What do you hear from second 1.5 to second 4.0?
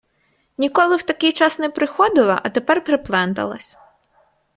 не приходила, а тепер припленталась.